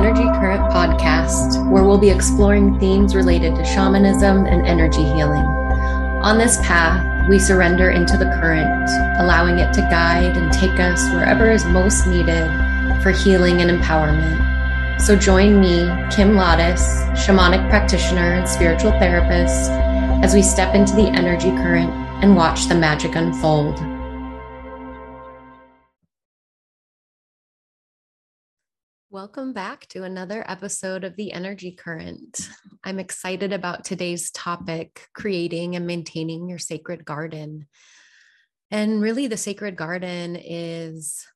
[0.00, 5.44] Energy Current podcast, where we'll be exploring themes related to shamanism and energy healing.
[6.22, 8.88] On this path, we surrender into the current,
[9.20, 12.48] allowing it to guide and take us wherever is most needed
[13.02, 15.02] for healing and empowerment.
[15.02, 16.80] So join me, Kim Lattis,
[17.14, 19.70] shamanic practitioner and spiritual therapist,
[20.24, 21.90] as we step into the energy current
[22.24, 23.78] and watch the magic unfold.
[29.20, 32.48] Welcome back to another episode of The Energy Current.
[32.82, 37.66] I'm excited about today's topic creating and maintaining your sacred garden.
[38.70, 41.26] And really, the sacred garden is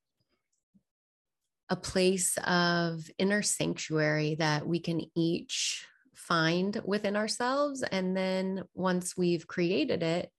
[1.69, 7.83] a place of inner sanctuary that we can each find within ourselves.
[7.83, 10.31] And then once we've created it,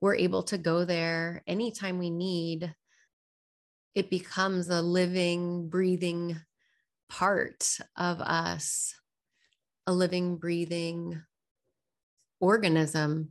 [0.00, 2.72] we're able to go there anytime we need.
[3.96, 6.40] It becomes a living, breathing
[7.08, 8.94] part of us,
[9.86, 11.22] a living, breathing
[12.40, 13.30] organism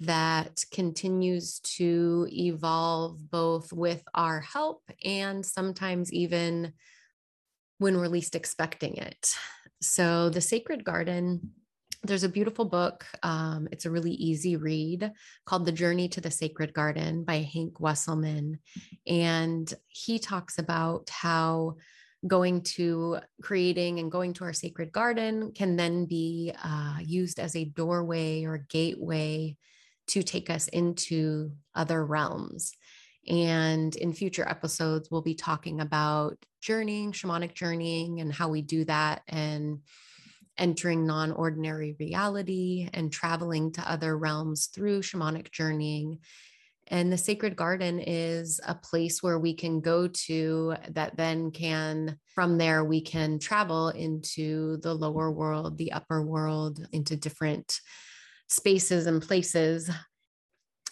[0.00, 6.72] that continues to evolve both with our help and sometimes even
[7.78, 9.34] when we're least expecting it.
[9.80, 11.52] So, The Sacred Garden,
[12.02, 13.04] there's a beautiful book.
[13.22, 15.12] Um, it's a really easy read
[15.44, 18.58] called The Journey to the Sacred Garden by Hank Wesselman.
[19.06, 21.76] And he talks about how
[22.26, 27.54] going to creating and going to our sacred garden can then be uh, used as
[27.54, 29.56] a doorway or gateway
[30.08, 32.72] to take us into other realms.
[33.28, 38.84] And in future episodes, we'll be talking about journeying, shamanic journeying, and how we do
[38.86, 39.80] that, and
[40.56, 46.18] entering non ordinary reality and traveling to other realms through shamanic journeying
[46.90, 52.18] and the sacred garden is a place where we can go to that then can,
[52.34, 57.80] from there, we can travel into the lower world, the upper world, into different
[58.48, 59.90] spaces and places.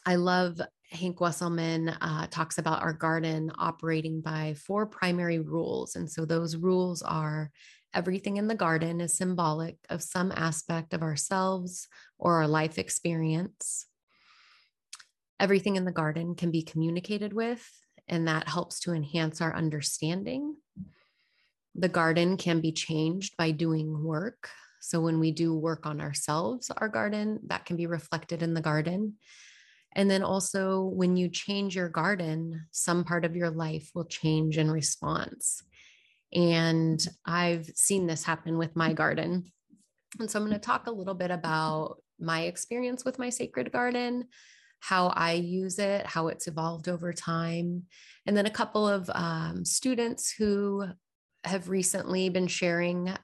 [0.05, 5.97] I love Hank Wesselman uh, talks about our garden operating by four primary rules.
[5.97, 7.51] And so those rules are
[7.95, 13.87] everything in the garden is symbolic of some aspect of ourselves or our life experience
[15.39, 17.69] everything in the garden can be communicated with,
[18.09, 20.57] and that helps to enhance our understanding.
[21.75, 24.49] The garden can be changed by doing work.
[24.81, 28.61] So, when we do work on ourselves, our garden, that can be reflected in the
[28.61, 29.15] garden.
[29.95, 34.59] And then also, when you change your garden, some part of your life will change
[34.59, 35.63] in response.
[36.33, 39.53] And I've seen this happen with my garden.
[40.21, 43.73] And so, I'm going to talk a little bit about my experience with my sacred
[43.73, 44.29] garden,
[44.81, 47.85] how I use it, how it's evolved over time.
[48.27, 50.87] And then a couple of um, students who
[51.45, 53.15] have recently been sharing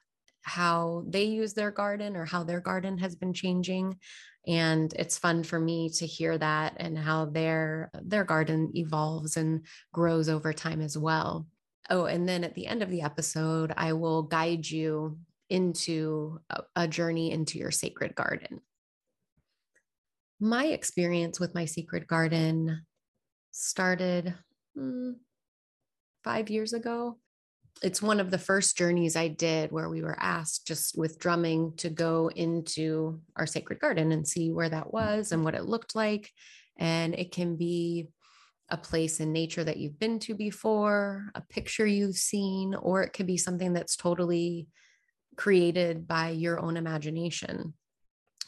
[0.43, 3.97] how they use their garden or how their garden has been changing
[4.45, 9.65] and it's fun for me to hear that and how their their garden evolves and
[9.93, 11.47] grows over time as well
[11.89, 15.17] oh and then at the end of the episode i will guide you
[15.49, 18.59] into a, a journey into your sacred garden
[20.39, 22.85] my experience with my secret garden
[23.51, 24.33] started
[24.75, 25.11] hmm,
[26.23, 27.17] five years ago.
[27.81, 31.73] It's one of the first journeys I did where we were asked just with drumming
[31.77, 35.95] to go into our sacred garden and see where that was and what it looked
[35.95, 36.29] like.
[36.77, 38.07] And it can be
[38.69, 43.13] a place in nature that you've been to before, a picture you've seen, or it
[43.13, 44.67] could be something that's totally
[45.35, 47.73] created by your own imagination.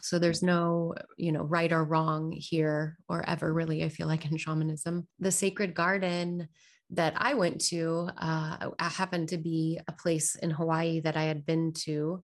[0.05, 4.23] So there's no, you know, right or wrong here or ever really, I feel like
[4.29, 5.07] in shamanism.
[5.17, 6.47] The sacred garden
[6.91, 11.43] that I went to uh, happened to be a place in Hawaii that I had
[11.43, 12.23] been to.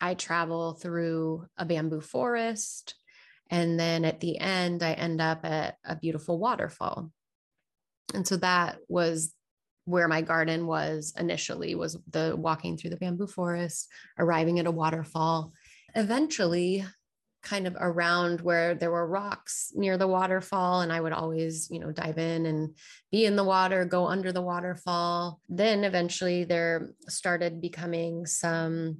[0.00, 2.94] I travel through a bamboo forest.
[3.50, 7.10] And then at the end, I end up at a beautiful waterfall.
[8.14, 9.34] And so that was
[9.84, 13.88] where my garden was initially was the walking through the bamboo forest
[14.18, 15.52] arriving at a waterfall
[15.94, 16.84] eventually
[17.42, 21.78] kind of around where there were rocks near the waterfall and i would always you
[21.78, 22.76] know dive in and
[23.10, 25.40] be in the water go under the waterfall.
[25.48, 28.98] Then eventually there started becoming some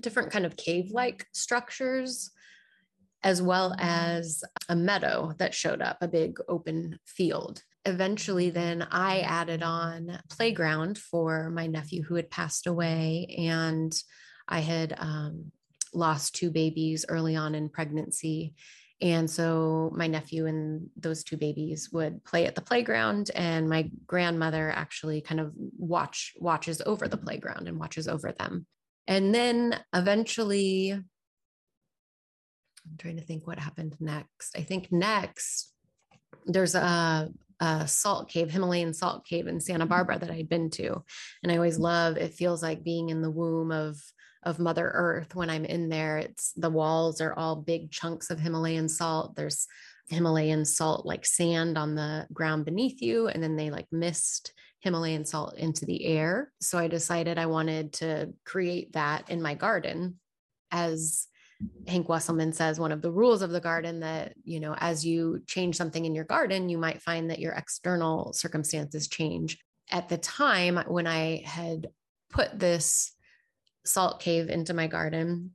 [0.00, 2.30] different kind of cave like structures
[3.22, 7.62] as well as a meadow that showed up a big open field.
[7.84, 13.92] Eventually then i added on playground for my nephew who had passed away and
[14.48, 15.52] i had um,
[15.96, 18.54] lost two babies early on in pregnancy.
[19.00, 23.30] And so my nephew and those two babies would play at the playground.
[23.34, 28.66] And my grandmother actually kind of watch watches over the playground and watches over them.
[29.06, 31.04] And then eventually I'm
[32.98, 34.56] trying to think what happened next.
[34.56, 35.72] I think next
[36.46, 37.28] there's a,
[37.60, 39.90] a salt cave, Himalayan salt cave in Santa mm-hmm.
[39.90, 41.02] Barbara that I'd been to.
[41.42, 41.84] And I always mm-hmm.
[41.84, 44.00] love it feels like being in the womb of
[44.42, 46.18] of mother earth when i'm in there.
[46.18, 49.34] It's the walls are all big chunks of himalayan salt.
[49.34, 49.66] There's
[50.08, 55.24] himalayan salt like sand on the ground beneath you and then they like mist himalayan
[55.24, 56.52] salt into the air.
[56.60, 60.20] So i decided i wanted to create that in my garden
[60.70, 61.26] as
[61.86, 65.42] Hank Wesselman says one of the rules of the garden that, you know, as you
[65.46, 69.58] change something in your garden, you might find that your external circumstances change.
[69.90, 71.88] At the time when I had
[72.30, 73.12] put this
[73.86, 75.52] salt cave into my garden.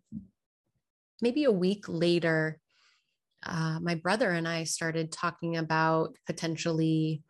[1.22, 2.60] Maybe a week later,
[3.46, 7.24] uh, my brother and I started talking about potentially,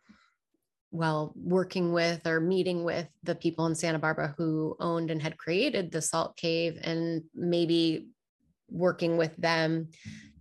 [0.90, 5.38] well, working with or meeting with the people in Santa Barbara who owned and had
[5.38, 8.08] created the salt cave and maybe
[8.72, 9.88] working with them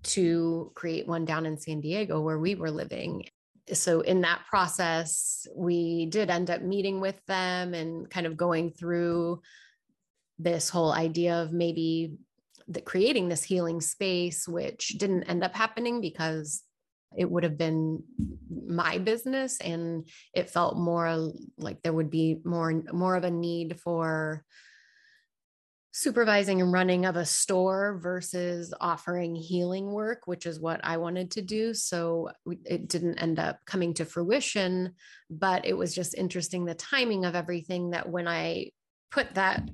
[0.03, 3.25] to create one down in San Diego where we were living.
[3.73, 8.71] So, in that process, we did end up meeting with them and kind of going
[8.71, 9.41] through
[10.39, 12.15] this whole idea of maybe
[12.67, 16.63] the creating this healing space, which didn't end up happening because
[17.15, 18.03] it would have been
[18.65, 23.79] my business and it felt more like there would be more more of a need
[23.79, 24.43] for
[25.91, 31.31] supervising and running of a store versus offering healing work which is what I wanted
[31.31, 31.73] to do.
[31.73, 32.29] So
[32.65, 34.93] it didn't end up coming to fruition
[35.29, 38.71] but it was just interesting the timing of everything that when I
[39.11, 39.69] put that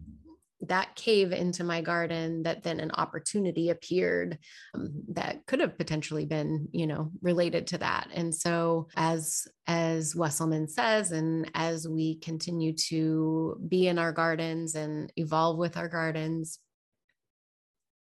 [0.62, 4.40] that cave into my garden that then an opportunity appeared
[4.74, 8.08] um, that could have potentially been you know related to that.
[8.14, 14.76] And so as as wesselman says and as we continue to be in our gardens
[14.76, 16.60] and evolve with our gardens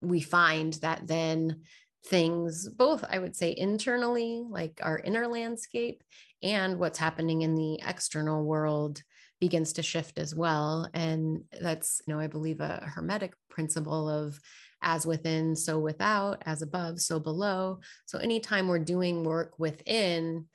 [0.01, 1.61] we find that then
[2.07, 6.03] things both i would say internally like our inner landscape
[6.41, 9.03] and what's happening in the external world
[9.41, 10.87] begins to shift as well.
[10.93, 14.39] And that's, you know, I believe a hermetic principle of
[14.81, 17.79] as within, so without, as above, so below.
[18.05, 20.45] So anytime we're doing work within,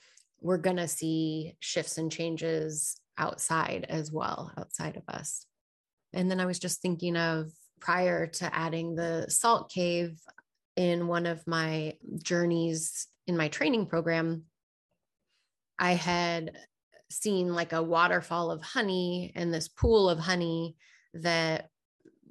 [0.40, 5.44] we're going to see shifts and changes outside as well, outside of us.
[6.14, 7.50] And then I was just thinking of
[7.80, 10.18] prior to adding the salt cave
[10.76, 14.44] in one of my journeys in my training program,
[15.78, 16.52] I had
[17.10, 20.76] seen like a waterfall of honey and this pool of honey
[21.14, 21.70] that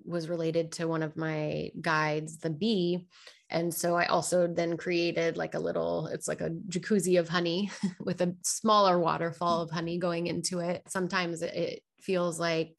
[0.05, 3.07] was related to one of my guides, the bee.
[3.49, 7.71] And so I also then created like a little, it's like a jacuzzi of honey
[7.99, 10.83] with a smaller waterfall of honey going into it.
[10.87, 12.77] Sometimes it feels like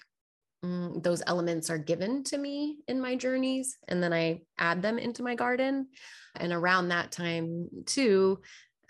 [0.64, 4.98] mm, those elements are given to me in my journeys, and then I add them
[4.98, 5.88] into my garden.
[6.36, 8.40] And around that time, too,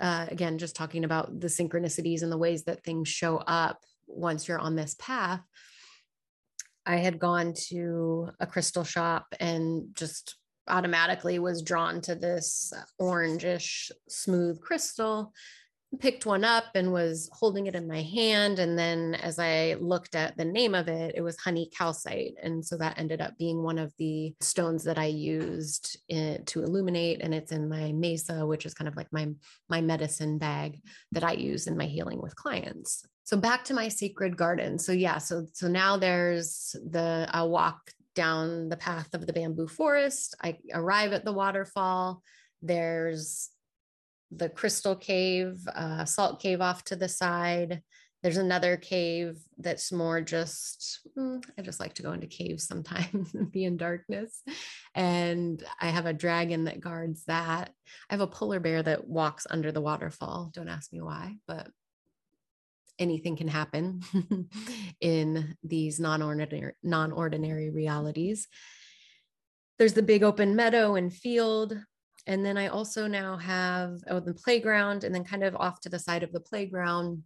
[0.01, 4.47] uh, again, just talking about the synchronicities and the ways that things show up once
[4.47, 5.41] you're on this path.
[6.85, 10.37] I had gone to a crystal shop and just
[10.69, 15.33] automatically was drawn to this orangish smooth crystal
[16.01, 18.59] picked one up and was holding it in my hand.
[18.59, 22.35] And then as I looked at the name of it, it was honey calcite.
[22.43, 26.63] And so that ended up being one of the stones that I used in, to
[26.63, 27.21] illuminate.
[27.21, 29.29] And it's in my mesa, which is kind of like my,
[29.69, 30.81] my medicine bag
[31.13, 33.05] that I use in my healing with clients.
[33.25, 34.79] So back to my sacred garden.
[34.79, 39.67] So yeah, so so now there's the I walk down the path of the bamboo
[39.67, 40.37] forest.
[40.43, 42.23] I arrive at the waterfall.
[42.63, 43.51] There's
[44.31, 47.83] the crystal cave, uh, salt cave off to the side.
[48.23, 53.35] There's another cave that's more just, mm, I just like to go into caves sometimes
[53.35, 54.43] and be in darkness.
[54.95, 57.71] And I have a dragon that guards that.
[58.11, 60.51] I have a polar bear that walks under the waterfall.
[60.53, 61.69] Don't ask me why, but
[62.99, 64.01] anything can happen
[65.01, 68.49] in these non-ordinary non-ordinary realities
[69.79, 71.79] there's the big open meadow and field
[72.27, 75.89] and then I also now have oh, the playground and then kind of off to
[75.89, 77.23] the side of the playground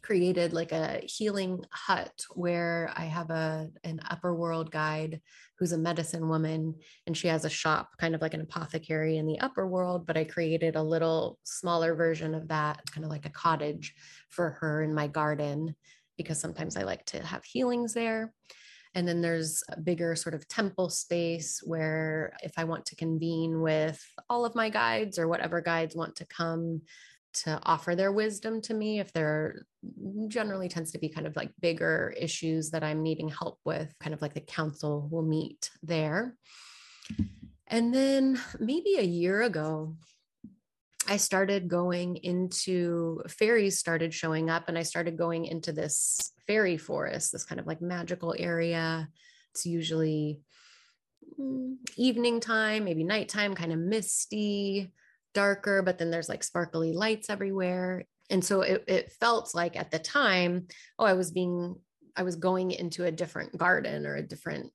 [0.00, 5.20] created like a healing hut where I have a an upper world guide
[5.58, 6.76] who's a medicine woman
[7.06, 10.16] and she has a shop kind of like an apothecary in the upper world but
[10.16, 13.94] I created a little smaller version of that kind of like a cottage
[14.30, 15.74] for her in my garden
[16.16, 18.32] because sometimes I like to have healings there
[18.94, 23.60] and then there's a bigger sort of temple space where if I want to convene
[23.60, 26.82] with all of my guides or whatever guides want to come
[27.34, 29.66] to offer their wisdom to me if there
[30.28, 34.14] generally tends to be kind of like bigger issues that I'm needing help with, kind
[34.14, 36.36] of like the council will meet there.
[37.66, 39.94] And then maybe a year ago,
[41.08, 46.76] I started going into fairies started showing up and I started going into this fairy
[46.76, 49.08] forest, this kind of like magical area.
[49.54, 50.40] It's usually
[51.40, 54.92] mm, evening time, maybe nighttime, kind of misty,
[55.32, 58.04] darker, but then there's like sparkly lights everywhere.
[58.28, 60.66] And so it, it felt like at the time,
[60.98, 61.76] oh, I was being,
[62.16, 64.72] I was going into a different garden or a different,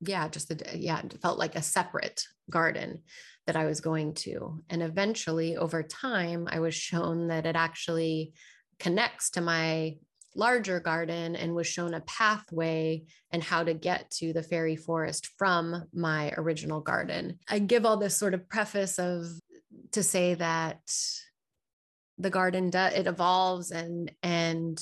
[0.00, 3.02] yeah, just a, yeah, it felt like a separate garden
[3.46, 4.62] that I was going to.
[4.70, 8.32] And eventually, over time, I was shown that it actually
[8.78, 9.96] connects to my
[10.36, 15.28] larger garden and was shown a pathway and how to get to the fairy forest
[15.38, 17.38] from my original garden.
[17.48, 19.26] I give all this sort of preface of
[19.92, 20.80] to say that
[22.18, 24.80] the garden does it evolves and and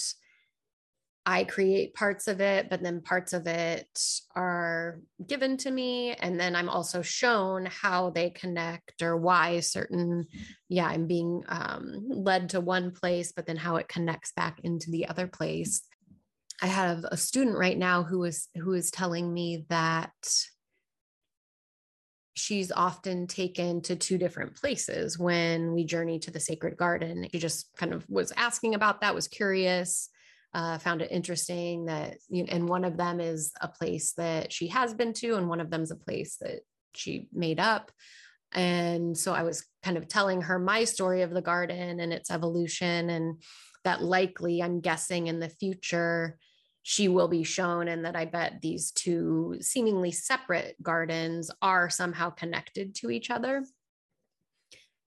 [1.24, 3.86] I create parts of it, but then parts of it
[4.34, 6.14] are given to me.
[6.14, 10.26] And then I'm also shown how they connect or why certain,
[10.68, 14.90] yeah, I'm being um, led to one place, but then how it connects back into
[14.90, 15.82] the other place.
[16.60, 20.12] I have a student right now who is who is telling me that
[22.34, 27.28] she's often taken to two different places when we journey to the sacred garden.
[27.30, 30.08] She just kind of was asking about that, was curious
[30.54, 34.52] uh, found it interesting that, you know, and one of them is a place that
[34.52, 36.60] she has been to, and one of them is a place that
[36.94, 37.90] she made up.
[38.52, 42.30] And so I was kind of telling her my story of the garden and its
[42.30, 43.42] evolution, and
[43.84, 46.38] that likely, I'm guessing, in the future,
[46.82, 52.30] she will be shown, and that I bet these two seemingly separate gardens are somehow
[52.30, 53.64] connected to each other.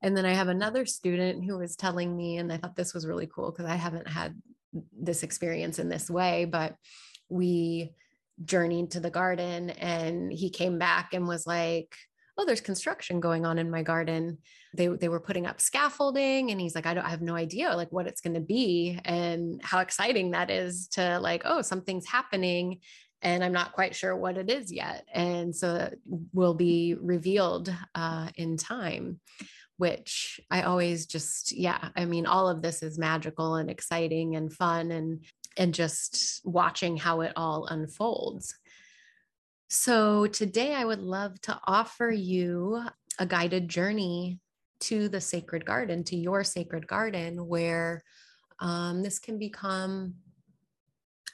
[0.01, 3.07] And then I have another student who was telling me, and I thought this was
[3.07, 4.41] really cool because I haven't had
[4.97, 6.75] this experience in this way, but
[7.29, 7.93] we
[8.43, 11.95] journeyed to the garden and he came back and was like,
[12.37, 14.37] oh, there's construction going on in my garden.
[14.75, 17.73] They, they were putting up scaffolding and he's like, I don't I have no idea
[17.75, 22.07] like what it's going to be and how exciting that is to like, oh, something's
[22.07, 22.81] happening
[23.21, 25.05] and I'm not quite sure what it is yet.
[25.13, 25.89] And so
[26.33, 29.21] will be revealed uh, in time
[29.77, 34.51] which I always just, yeah, I mean, all of this is magical and exciting and
[34.51, 35.25] fun and
[35.57, 38.55] and just watching how it all unfolds.
[39.69, 42.83] So today I would love to offer you
[43.19, 44.39] a guided journey
[44.81, 48.03] to the sacred garden, to your sacred garden, where
[48.59, 50.15] um, this can become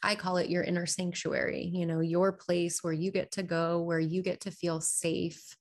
[0.04, 3.82] I call it your inner sanctuary, you know, your place where you get to go,
[3.82, 5.56] where you get to feel safe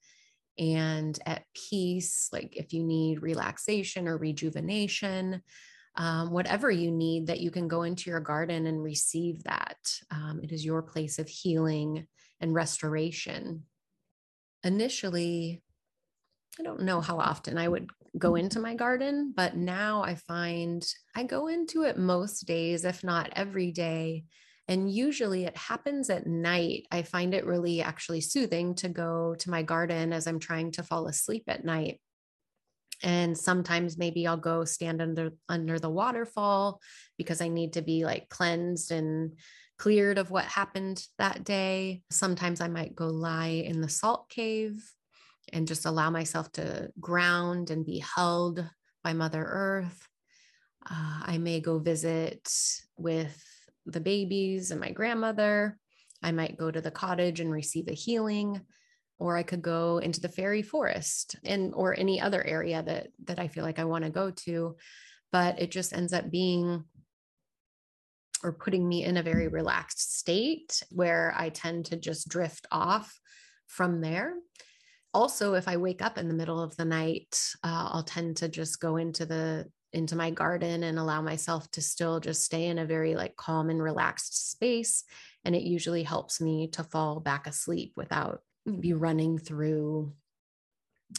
[0.60, 5.42] and at peace, like if you need relaxation or rejuvenation,
[5.96, 9.78] um, whatever you need, that you can go into your garden and receive that.
[10.10, 12.06] Um, it is your place of healing
[12.40, 13.64] and restoration.
[14.62, 15.62] Initially,
[16.58, 17.88] I don't know how often I would
[18.18, 20.86] go into my garden, but now I find
[21.16, 24.24] I go into it most days, if not every day,
[24.70, 26.86] and usually it happens at night.
[26.92, 30.84] I find it really actually soothing to go to my garden as I'm trying to
[30.84, 32.00] fall asleep at night.
[33.02, 36.80] And sometimes maybe I'll go stand under under the waterfall
[37.18, 39.32] because I need to be like cleansed and
[39.76, 42.02] cleared of what happened that day.
[42.10, 44.80] Sometimes I might go lie in the salt cave
[45.52, 48.64] and just allow myself to ground and be held
[49.02, 50.06] by Mother Earth.
[50.88, 52.48] Uh, I may go visit
[52.96, 53.42] with
[53.86, 55.78] the babies and my grandmother.
[56.22, 58.60] I might go to the cottage and receive a healing
[59.18, 63.38] or I could go into the fairy forest and or any other area that that
[63.38, 64.76] I feel like I want to go to
[65.32, 66.84] but it just ends up being
[68.42, 73.20] or putting me in a very relaxed state where I tend to just drift off
[73.66, 74.34] from there.
[75.12, 78.48] Also, if I wake up in the middle of the night, uh, I'll tend to
[78.48, 82.78] just go into the into my garden and allow myself to still just stay in
[82.78, 85.04] a very like calm and relaxed space
[85.44, 88.42] and it usually helps me to fall back asleep without
[88.78, 90.12] be running through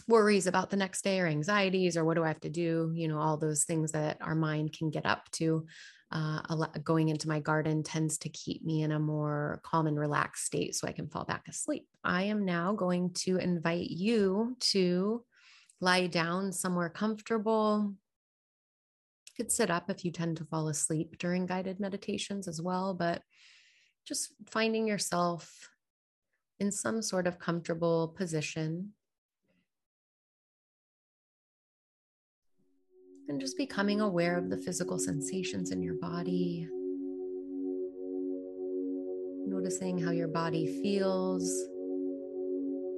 [0.07, 2.91] worries about the next day or anxieties or what do I have to do?
[2.95, 5.65] You know, all those things that our mind can get up to.
[6.13, 6.41] Uh,
[6.83, 10.75] going into my garden tends to keep me in a more calm and relaxed state
[10.75, 11.87] so I can fall back asleep.
[12.03, 15.23] I am now going to invite you to
[15.79, 17.93] lie down somewhere comfortable,
[19.35, 23.21] could sit up if you tend to fall asleep during guided meditations as well, but
[24.05, 25.69] just finding yourself
[26.59, 28.93] in some sort of comfortable position.
[33.27, 36.67] And just becoming aware of the physical sensations in your body.
[39.47, 41.43] Noticing how your body feels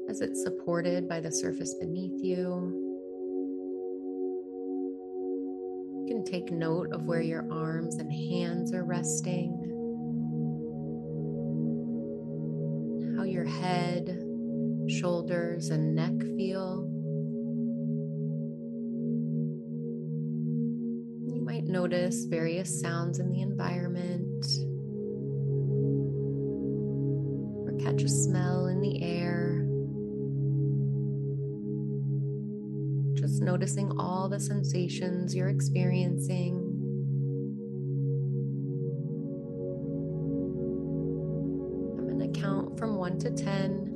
[0.09, 2.92] as it's supported by the surface beneath you.
[6.13, 9.49] Can take note of where your arms and hands are resting,
[13.17, 14.19] how your head,
[14.87, 16.87] shoulders, and neck feel.
[21.33, 24.45] You might notice various sounds in the environment
[27.65, 29.52] or catch a smell in the air.
[33.43, 36.55] Noticing all the sensations you're experiencing.
[41.97, 43.89] I'm going to count from one to 10.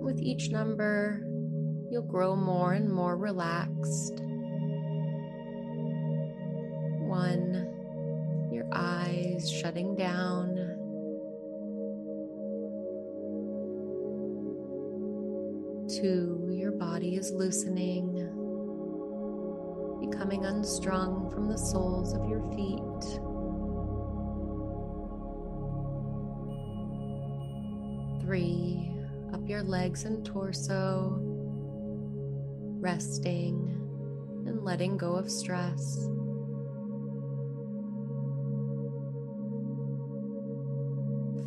[0.00, 1.22] With each number,
[1.90, 4.20] you'll grow more and more relaxed.
[7.00, 7.68] One,
[8.50, 10.54] your eyes shutting down.
[15.88, 16.45] Two,
[16.96, 18.14] body is loosening,
[20.00, 22.80] becoming unstrung from the soles of your feet.
[28.22, 28.90] Three,
[29.34, 31.18] up your legs and torso,
[32.80, 33.78] resting
[34.46, 35.98] and letting go of stress.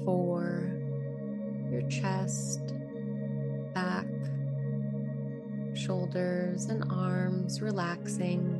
[0.05, 0.79] Four,
[1.71, 2.68] your chest,
[6.11, 8.59] shoulders, and arms relaxing.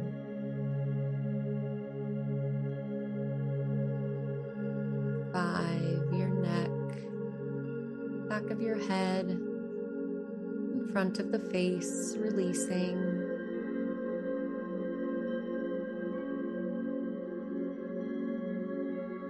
[5.34, 6.70] Five, your neck,
[8.30, 13.26] back of your head, in front of the face, releasing.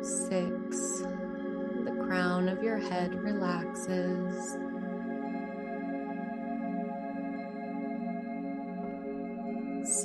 [0.02, 1.04] Six,
[1.86, 4.58] the crown of your head relaxes.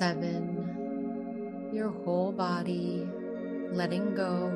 [0.05, 3.09] Seven, your whole body
[3.73, 4.53] letting go.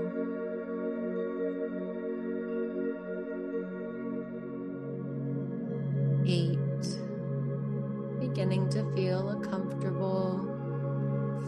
[6.27, 6.59] Eight,
[8.21, 10.45] beginning to feel a comfortable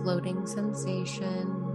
[0.02, 1.69] floating sensation.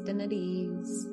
[0.00, 1.08] Relaxed and at ease.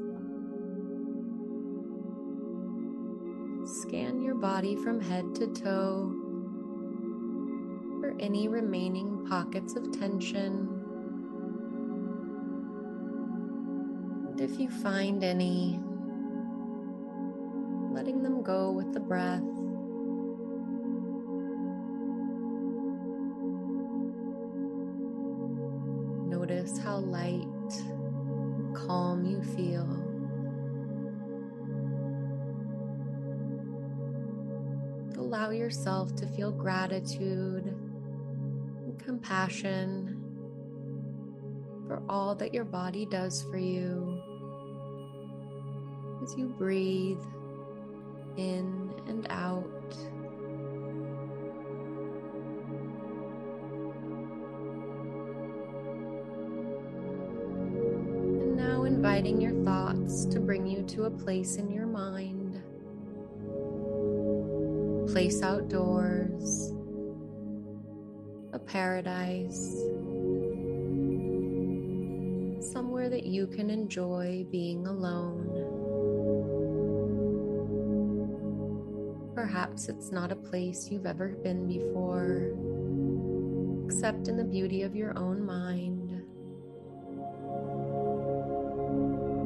[3.81, 6.13] Scan your body from head to toe
[7.99, 10.69] for any remaining pockets of tension.
[14.29, 15.79] And if you find any,
[17.91, 19.43] letting them go with the breath.
[26.29, 27.47] Notice how light
[28.87, 29.85] calm you feel.
[35.21, 40.23] Allow yourself to feel gratitude and compassion
[41.85, 44.21] for all that your body does for you
[46.23, 47.21] as you breathe
[48.37, 49.76] in and out.
[59.17, 62.61] Inviting your thoughts to bring you to a place in your mind,
[65.11, 66.71] place outdoors,
[68.53, 69.73] a paradise,
[72.71, 75.49] somewhere that you can enjoy being alone.
[79.33, 82.51] Perhaps it's not a place you've ever been before,
[83.87, 85.96] except in the beauty of your own mind.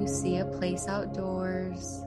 [0.01, 2.03] You see a place outdoors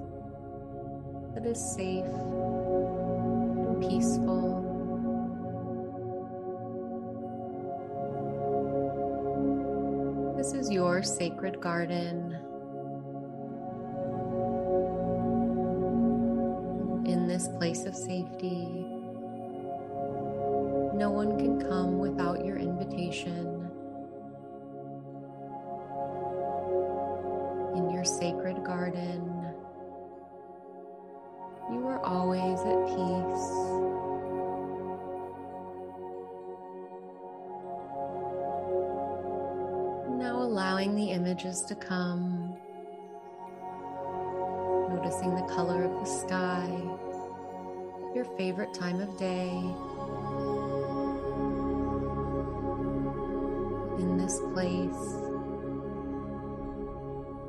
[1.32, 4.62] that is safe and peaceful.
[10.36, 12.36] This is your sacred garden.
[17.06, 19.03] In this place of safety,
[40.24, 42.56] Now allowing the images to come,
[44.88, 46.66] noticing the color of the sky,
[48.14, 49.50] your favorite time of day.
[54.02, 55.04] In this place,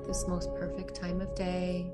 [0.06, 1.90] this most perfect time of day,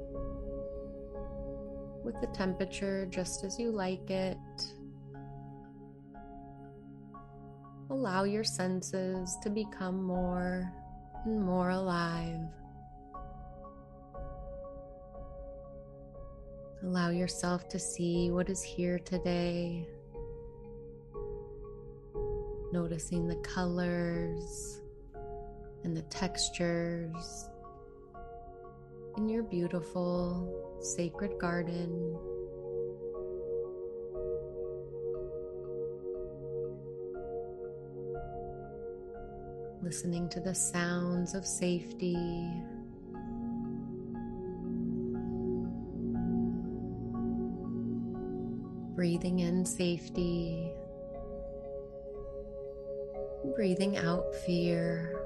[2.03, 4.39] with the temperature just as you like it.
[8.01, 10.73] Allow your senses to become more
[11.23, 12.39] and more alive.
[16.81, 19.87] Allow yourself to see what is here today.
[22.73, 24.81] Noticing the colors
[25.83, 27.49] and the textures
[29.15, 32.17] in your beautiful sacred garden.
[39.81, 42.15] Listening to the sounds of safety.
[48.95, 50.71] Breathing in safety.
[53.55, 55.21] Breathing out fear.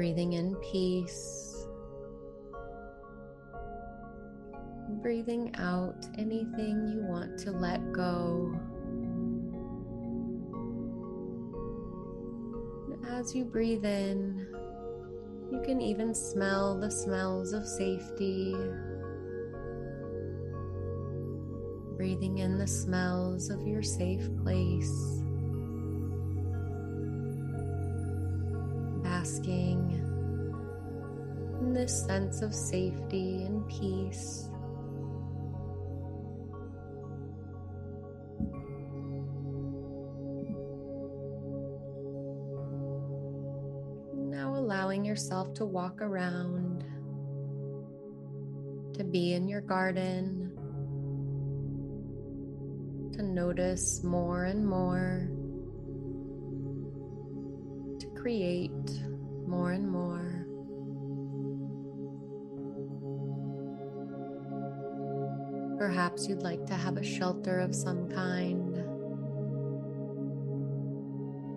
[0.00, 1.66] breathing in peace,
[5.02, 8.58] breathing out anything you want to let go.
[13.20, 14.46] As you breathe in,
[15.52, 18.56] you can even smell the smells of safety.
[21.98, 25.20] Breathing in the smells of your safe place.
[29.02, 29.90] basking
[31.60, 34.49] in this sense of safety and peace.
[45.20, 46.82] Yourself to walk around,
[48.94, 50.50] to be in your garden,
[53.12, 55.28] to notice more and more,
[57.98, 58.70] to create
[59.46, 60.46] more and more.
[65.78, 68.72] Perhaps you'd like to have a shelter of some kind,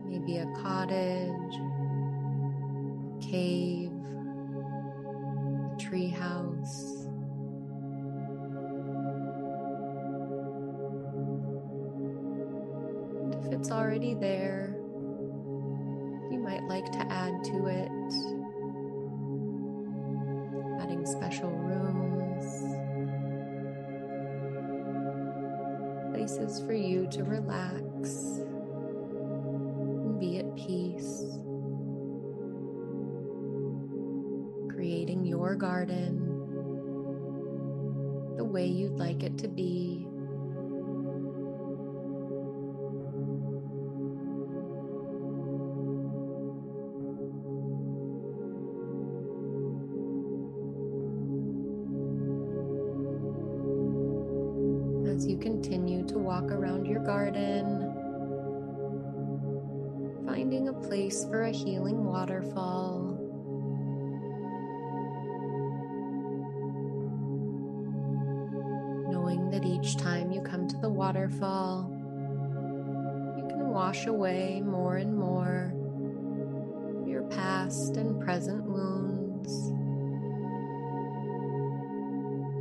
[0.09, 1.72] maybe a cottage,
[3.33, 3.89] cave,
[5.73, 7.07] a tree house.
[13.23, 14.75] And if it's already there,
[16.29, 17.89] you might like to add to it.
[20.79, 22.45] Adding special rooms,
[26.13, 28.42] places for you to relax
[39.43, 40.07] to be.
[55.05, 57.93] as you continue to walk around your garden,
[60.25, 63.12] finding a place for a healing waterfall.
[71.13, 71.91] Waterfall,
[73.37, 75.71] you can wash away more and more
[77.05, 79.51] your past and present wounds.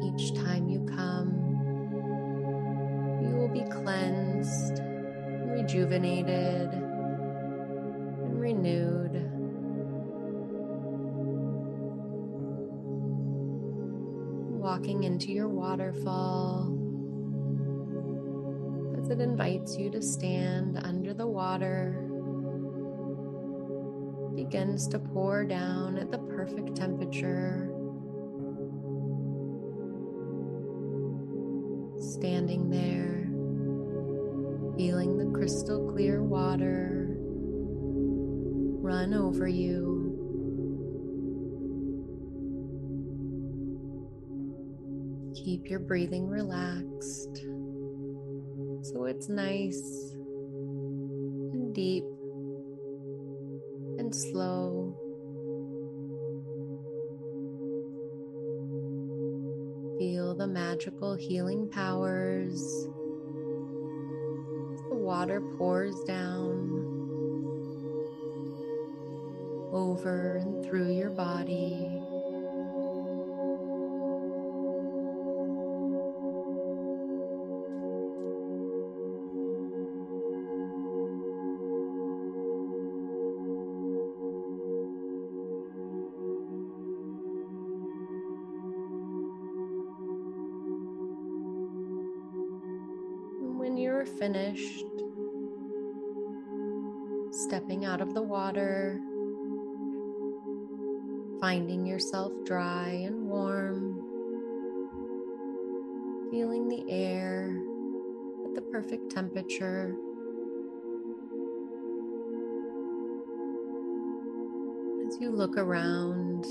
[0.04, 1.32] Each time you come,
[3.22, 4.82] you will be cleansed,
[5.56, 9.30] rejuvenated, and renewed.
[14.60, 16.51] Walking into your waterfall
[19.12, 22.09] it invites you to stand under the water
[24.35, 27.68] begins to pour down at the perfect temperature.
[32.01, 33.29] Standing there
[34.79, 37.14] feeling the crystal clear water
[38.81, 40.09] run over you.
[45.44, 47.44] Keep your breathing relaxed
[49.14, 50.14] it's nice
[51.53, 52.05] and deep
[53.98, 54.96] and slow.
[59.98, 62.87] Feel the magical healing powers.
[64.88, 66.70] The water pours down
[69.75, 72.01] over and through your body.
[94.02, 94.84] You're finished
[97.30, 99.00] stepping out of the water,
[101.40, 104.02] finding yourself dry and warm,
[106.32, 107.56] feeling the air
[108.44, 109.94] at the perfect temperature.
[115.06, 116.44] As you look around,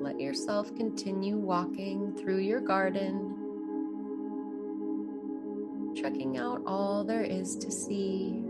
[0.00, 3.41] let yourself continue walking through your garden
[6.66, 8.42] all there is to see.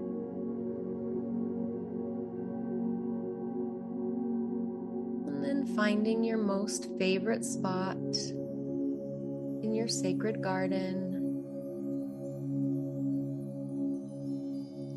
[5.26, 7.96] And then finding your most favorite spot
[9.62, 11.08] in your sacred garden.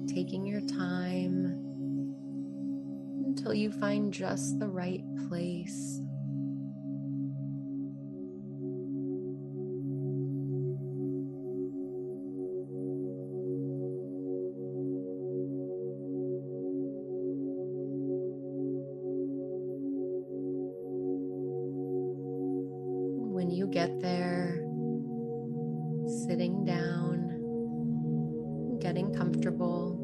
[0.07, 1.65] Taking your time
[3.25, 6.01] until you find just the right place.
[23.65, 24.61] You get there,
[26.27, 27.17] sitting down,
[28.79, 29.97] getting comfortable.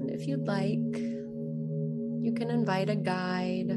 [0.00, 0.98] And if you'd like,
[2.22, 3.70] you can invite a guide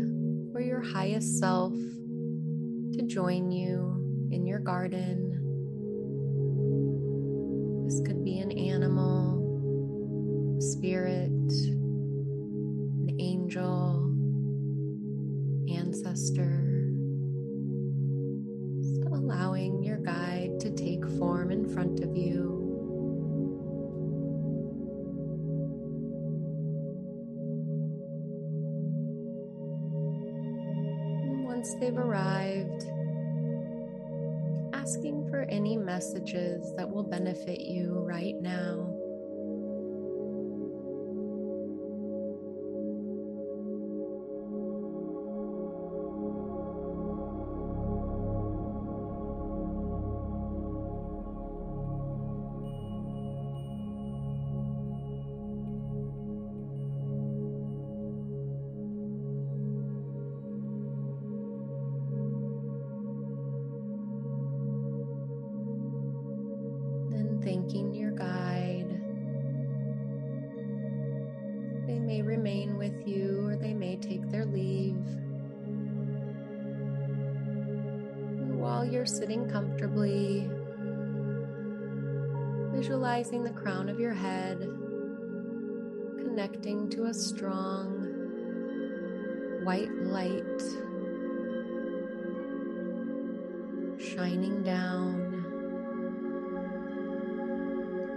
[0.56, 5.31] or your highest self to join you in your garden.
[34.92, 38.94] Asking for any messages that will benefit you right now.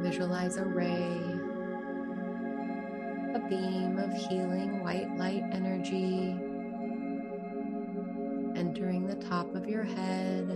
[0.05, 1.19] Visualize a ray,
[3.35, 6.37] a beam of healing white light energy
[8.55, 10.47] entering the top of your head,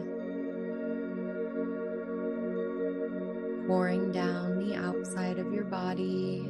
[3.66, 6.40] pouring down the outside of your body,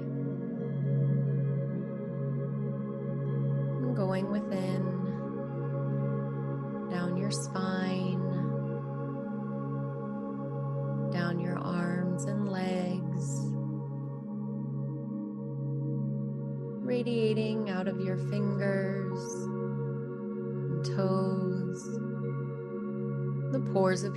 [3.80, 4.57] and going within,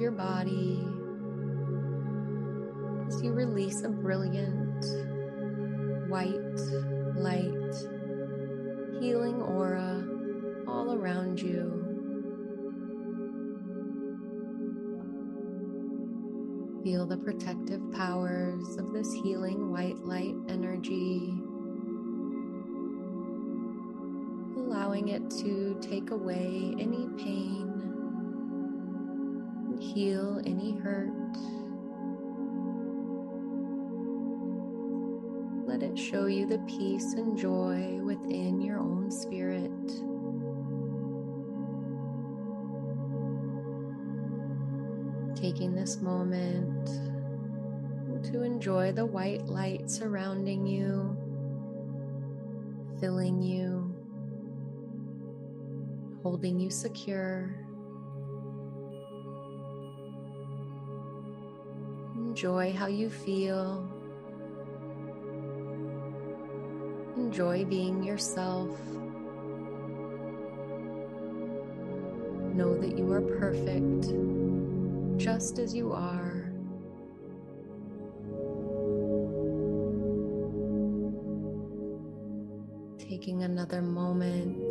[0.01, 0.83] your body,
[3.07, 4.83] as you release a brilliant
[6.09, 6.57] white
[7.15, 7.75] light,
[8.99, 10.03] healing aura
[10.67, 11.77] all around you.
[16.83, 21.31] Feel the protective powers of this healing white light energy,
[24.57, 27.70] allowing it to take away any pain
[29.93, 31.11] heal any hurt.
[35.67, 39.71] Let it show you the peace and joy within your own spirit.
[45.35, 46.87] Taking this moment
[48.31, 51.17] to enjoy the white light surrounding you,
[52.99, 53.93] filling you,
[56.21, 57.70] holding you secure.
[62.31, 63.85] Enjoy how you feel.
[67.17, 68.69] Enjoy being yourself.
[72.55, 74.13] Know that you are perfect
[75.21, 76.53] just as you are.
[82.97, 84.69] Taking another moment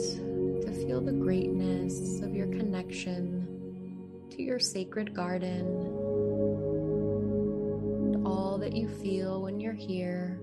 [0.62, 3.46] to feel the greatness of your connection
[4.30, 6.09] to your sacred garden
[8.60, 10.38] that you feel when you're here.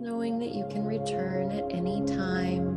[0.00, 2.76] Knowing that you can return at any time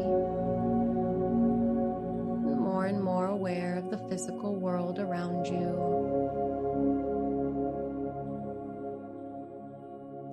[4.24, 5.68] physical world around you.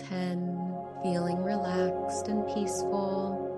[0.09, 3.49] 10, feeling relaxed and peaceful.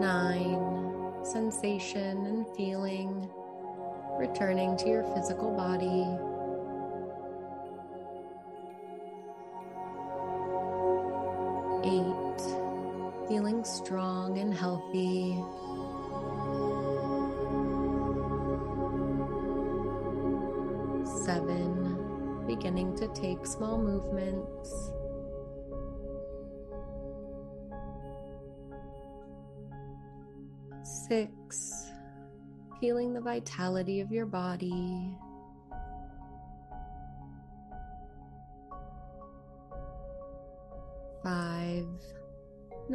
[0.00, 3.30] Nine, sensation and feeling
[4.18, 6.06] returning to your physical body.
[11.88, 12.27] Eight,
[13.28, 15.34] feeling strong and healthy.
[21.24, 24.92] Seven, beginning to take small movements.
[30.82, 31.90] Six,
[32.80, 35.14] feeling the vitality of your body.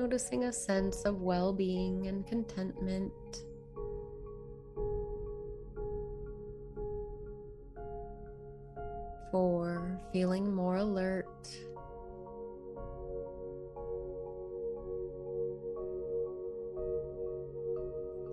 [0.04, 3.14] Noticing a sense of well being and contentment.
[9.32, 11.48] Four, feeling more alert.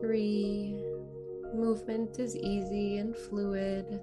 [0.01, 0.75] Three,
[1.55, 4.01] movement is easy and fluid.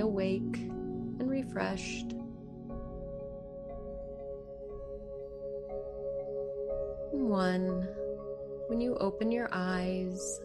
[0.00, 2.14] Awake and refreshed.
[7.12, 7.88] One,
[8.68, 10.40] when you open your eyes,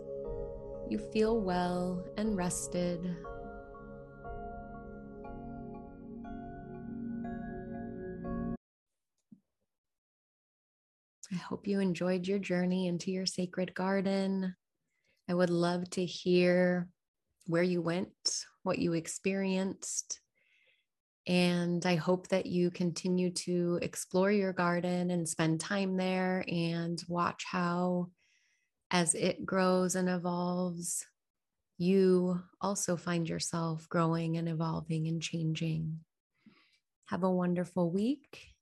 [0.89, 3.15] you feel well and rested.
[11.31, 14.53] I hope you enjoyed your journey into your sacred garden.
[15.29, 16.89] I would love to hear
[17.45, 20.19] where you went, what you experienced.
[21.27, 27.01] And I hope that you continue to explore your garden and spend time there and
[27.07, 28.09] watch how,
[28.89, 31.05] as it grows and evolves,
[31.77, 35.99] you also find yourself growing and evolving and changing.
[37.05, 38.53] Have a wonderful week,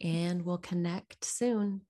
[0.00, 1.85] and we'll connect soon.